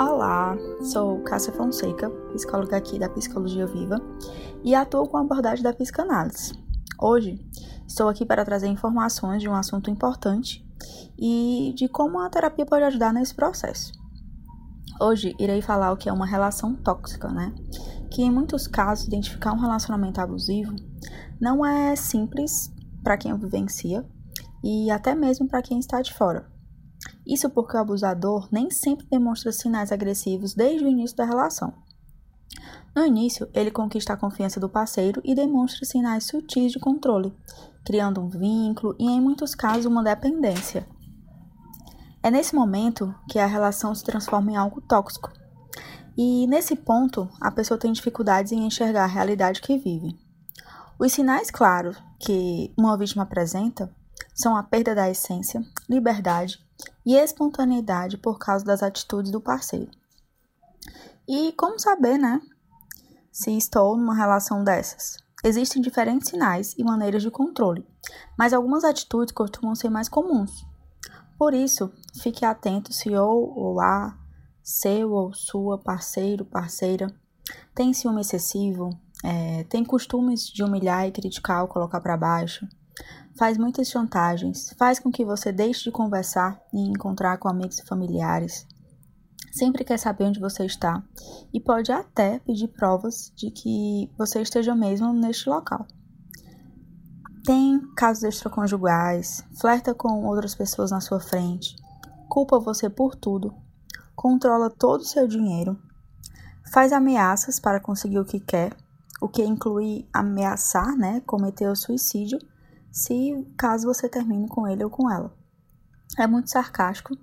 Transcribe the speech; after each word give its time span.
Olá, 0.00 0.56
sou 0.80 1.20
Cássia 1.24 1.52
Fonseca, 1.52 2.08
psicóloga 2.32 2.74
aqui 2.74 2.98
da 2.98 3.06
Psicologia 3.06 3.66
Viva 3.66 4.00
e 4.64 4.74
atuo 4.74 5.06
com 5.06 5.18
a 5.18 5.20
abordagem 5.20 5.62
da 5.62 5.74
psicanálise. 5.74 6.54
Hoje 6.98 7.38
estou 7.86 8.08
aqui 8.08 8.24
para 8.24 8.42
trazer 8.42 8.68
informações 8.68 9.42
de 9.42 9.48
um 9.50 9.54
assunto 9.54 9.90
importante 9.90 10.66
e 11.18 11.74
de 11.76 11.86
como 11.86 12.18
a 12.18 12.30
terapia 12.30 12.64
pode 12.64 12.84
ajudar 12.84 13.12
nesse 13.12 13.34
processo. 13.34 13.92
Hoje 14.98 15.36
irei 15.38 15.60
falar 15.60 15.92
o 15.92 15.98
que 15.98 16.08
é 16.08 16.12
uma 16.14 16.24
relação 16.24 16.74
tóxica, 16.76 17.28
né? 17.28 17.54
Que 18.10 18.22
em 18.22 18.30
muitos 18.30 18.66
casos 18.66 19.06
identificar 19.06 19.52
um 19.52 19.60
relacionamento 19.60 20.18
abusivo 20.18 20.74
não 21.38 21.62
é 21.62 21.94
simples 21.94 22.74
para 23.04 23.18
quem 23.18 23.34
o 23.34 23.36
vivencia 23.36 24.02
e 24.64 24.90
até 24.90 25.14
mesmo 25.14 25.46
para 25.46 25.60
quem 25.60 25.78
está 25.78 26.00
de 26.00 26.14
fora. 26.14 26.50
Isso 27.30 27.48
porque 27.48 27.76
o 27.76 27.80
abusador 27.80 28.48
nem 28.50 28.72
sempre 28.72 29.06
demonstra 29.08 29.52
sinais 29.52 29.92
agressivos 29.92 30.52
desde 30.52 30.84
o 30.84 30.88
início 30.88 31.16
da 31.16 31.24
relação. 31.24 31.72
No 32.92 33.06
início, 33.06 33.48
ele 33.54 33.70
conquista 33.70 34.12
a 34.12 34.16
confiança 34.16 34.58
do 34.58 34.68
parceiro 34.68 35.20
e 35.24 35.32
demonstra 35.32 35.84
sinais 35.84 36.24
sutis 36.24 36.72
de 36.72 36.80
controle, 36.80 37.32
criando 37.86 38.20
um 38.20 38.28
vínculo 38.28 38.96
e, 38.98 39.08
em 39.08 39.20
muitos 39.20 39.54
casos, 39.54 39.86
uma 39.86 40.02
dependência. 40.02 40.88
É 42.20 42.32
nesse 42.32 42.52
momento 42.52 43.14
que 43.28 43.38
a 43.38 43.46
relação 43.46 43.94
se 43.94 44.02
transforma 44.02 44.50
em 44.50 44.56
algo 44.56 44.80
tóxico. 44.80 45.30
E 46.18 46.48
nesse 46.48 46.74
ponto, 46.74 47.30
a 47.40 47.52
pessoa 47.52 47.78
tem 47.78 47.92
dificuldades 47.92 48.50
em 48.50 48.66
enxergar 48.66 49.04
a 49.04 49.06
realidade 49.06 49.62
que 49.62 49.78
vive. 49.78 50.18
Os 50.98 51.12
sinais 51.12 51.48
claros 51.48 51.96
que 52.18 52.74
uma 52.76 52.98
vítima 52.98 53.22
apresenta 53.22 53.88
são 54.40 54.56
a 54.56 54.62
perda 54.62 54.94
da 54.94 55.10
essência, 55.10 55.62
liberdade 55.88 56.58
e 57.04 57.14
espontaneidade 57.14 58.16
por 58.16 58.38
causa 58.38 58.64
das 58.64 58.82
atitudes 58.82 59.30
do 59.30 59.40
parceiro. 59.40 59.90
E 61.28 61.52
como 61.52 61.78
saber, 61.78 62.18
né, 62.18 62.40
se 63.30 63.56
estou 63.56 63.96
numa 63.96 64.14
relação 64.14 64.64
dessas? 64.64 65.16
Existem 65.44 65.80
diferentes 65.80 66.28
sinais 66.28 66.74
e 66.76 66.84
maneiras 66.84 67.22
de 67.22 67.30
controle, 67.30 67.86
mas 68.38 68.52
algumas 68.52 68.84
atitudes 68.84 69.32
costumam 69.32 69.74
ser 69.74 69.88
mais 69.88 70.08
comuns. 70.08 70.66
Por 71.38 71.54
isso, 71.54 71.90
fique 72.22 72.44
atento 72.44 72.92
se 72.92 73.14
ou 73.14 73.56
ou 73.56 73.80
a, 73.80 74.18
seu 74.62 75.12
ou 75.12 75.32
sua 75.32 75.78
parceiro, 75.78 76.44
parceira, 76.44 77.06
tem 77.74 77.94
ciúme 77.94 78.20
excessivo, 78.20 78.90
é, 79.24 79.64
tem 79.64 79.84
costumes 79.84 80.44
de 80.44 80.62
humilhar 80.62 81.06
e 81.06 81.12
criticar 81.12 81.62
ou 81.62 81.68
colocar 81.68 82.00
para 82.00 82.16
baixo, 82.16 82.66
faz 83.40 83.56
muitas 83.56 83.88
chantagens, 83.88 84.74
faz 84.78 84.98
com 84.98 85.10
que 85.10 85.24
você 85.24 85.50
deixe 85.50 85.84
de 85.84 85.90
conversar 85.90 86.60
e 86.72 86.88
encontrar 86.88 87.38
com 87.38 87.48
amigos 87.48 87.78
e 87.78 87.86
familiares. 87.86 88.66
Sempre 89.52 89.84
quer 89.84 89.98
saber 89.98 90.24
onde 90.24 90.38
você 90.38 90.64
está 90.64 91.02
e 91.52 91.58
pode 91.58 91.90
até 91.90 92.38
pedir 92.40 92.68
provas 92.68 93.32
de 93.34 93.50
que 93.50 94.12
você 94.16 94.40
esteja 94.42 94.74
mesmo 94.74 95.12
neste 95.12 95.48
local. 95.48 95.86
Tem 97.44 97.80
casos 97.96 98.24
extraconjugais, 98.24 99.42
flerta 99.58 99.94
com 99.94 100.26
outras 100.26 100.54
pessoas 100.54 100.90
na 100.90 101.00
sua 101.00 101.18
frente, 101.18 101.74
culpa 102.28 102.60
você 102.60 102.90
por 102.90 103.16
tudo, 103.16 103.54
controla 104.14 104.70
todo 104.70 105.00
o 105.00 105.06
seu 105.06 105.26
dinheiro, 105.26 105.80
faz 106.70 106.92
ameaças 106.92 107.58
para 107.58 107.80
conseguir 107.80 108.18
o 108.18 108.24
que 108.24 108.38
quer, 108.38 108.76
o 109.20 109.28
que 109.28 109.42
inclui 109.42 110.06
ameaçar, 110.12 110.94
né, 110.96 111.22
cometer 111.22 111.68
o 111.68 111.74
suicídio 111.74 112.38
se 112.90 113.46
caso 113.56 113.86
você 113.86 114.08
termine 114.08 114.48
com 114.48 114.66
ele 114.66 114.84
ou 114.84 114.90
com 114.90 115.10
ela. 115.10 115.32
É 116.18 116.26
muito 116.26 116.50
sarcástico 116.50 117.16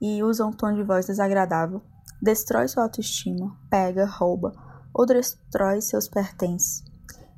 e 0.00 0.22
usa 0.22 0.44
um 0.44 0.52
tom 0.52 0.74
de 0.74 0.82
voz 0.82 1.06
desagradável, 1.06 1.80
destrói 2.20 2.68
sua 2.68 2.84
autoestima, 2.84 3.56
pega, 3.70 4.04
rouba 4.04 4.52
ou 4.92 5.06
destrói 5.06 5.80
seus 5.80 6.08
pertences. 6.08 6.82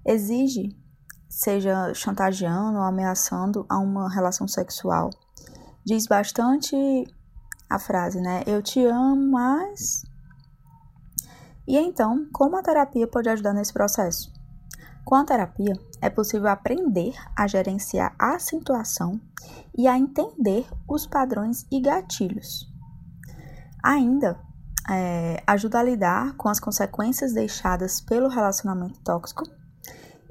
Exige, 0.06 0.76
seja 1.28 1.92
chantageando 1.92 2.78
ou 2.78 2.84
ameaçando 2.84 3.66
a 3.68 3.78
uma 3.78 4.12
relação 4.12 4.48
sexual. 4.48 5.10
Diz 5.84 6.06
bastante 6.06 6.76
a 7.68 7.78
frase, 7.78 8.20
né? 8.20 8.42
Eu 8.46 8.62
te 8.62 8.84
amo, 8.84 9.32
mas. 9.32 10.02
E 11.66 11.76
então, 11.76 12.26
como 12.32 12.56
a 12.56 12.62
terapia 12.62 13.06
pode 13.06 13.28
ajudar 13.28 13.52
nesse 13.52 13.72
processo? 13.72 14.37
Com 15.08 15.14
a 15.14 15.24
terapia, 15.24 15.72
é 16.02 16.10
possível 16.10 16.48
aprender 16.48 17.14
a 17.34 17.46
gerenciar 17.46 18.14
a 18.18 18.38
situação 18.38 19.18
e 19.74 19.88
a 19.88 19.96
entender 19.98 20.66
os 20.86 21.06
padrões 21.06 21.66
e 21.72 21.80
gatilhos. 21.80 22.70
Ainda, 23.82 24.38
é, 24.90 25.42
ajuda 25.46 25.78
a 25.78 25.82
lidar 25.82 26.36
com 26.36 26.50
as 26.50 26.60
consequências 26.60 27.32
deixadas 27.32 28.02
pelo 28.02 28.28
relacionamento 28.28 29.00
tóxico 29.00 29.44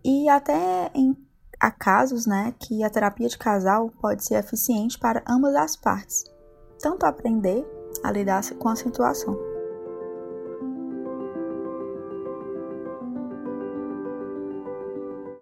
e 0.06 0.30
até 0.30 0.92
em 0.94 1.18
há 1.60 1.72
casos 1.72 2.28
né, 2.28 2.54
que 2.60 2.84
a 2.84 2.90
terapia 2.92 3.30
de 3.30 3.38
casal 3.40 3.90
pode 4.00 4.24
ser 4.24 4.36
eficiente 4.36 5.00
para 5.00 5.24
ambas 5.28 5.56
as 5.56 5.76
partes, 5.76 6.24
tanto 6.80 7.04
aprender 7.04 7.66
a 8.04 8.12
lidar 8.12 8.44
com 8.60 8.70
a 8.70 8.76
situação. 8.76 9.47